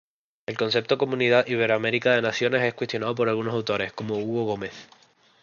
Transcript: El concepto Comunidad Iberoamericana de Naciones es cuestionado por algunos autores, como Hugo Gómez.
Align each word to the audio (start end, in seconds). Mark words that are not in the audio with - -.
El 0.47 0.57
concepto 0.57 0.97
Comunidad 0.97 1.45
Iberoamericana 1.45 2.15
de 2.15 2.21
Naciones 2.23 2.63
es 2.63 2.73
cuestionado 2.73 3.13
por 3.13 3.29
algunos 3.29 3.53
autores, 3.53 3.93
como 3.93 4.17
Hugo 4.17 4.45
Gómez. 4.45 4.73